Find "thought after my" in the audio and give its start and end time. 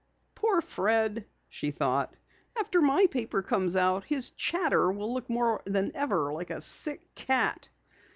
1.69-3.05